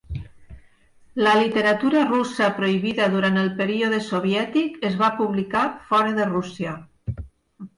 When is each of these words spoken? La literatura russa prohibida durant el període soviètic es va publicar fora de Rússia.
La 1.25 1.33
literatura 1.39 2.05
russa 2.07 2.47
prohibida 2.61 3.09
durant 3.17 3.37
el 3.43 3.51
període 3.61 4.01
soviètic 4.07 4.81
es 4.91 4.97
va 5.03 5.11
publicar 5.21 5.67
fora 5.93 6.17
de 6.21 6.27
Rússia. 6.33 6.75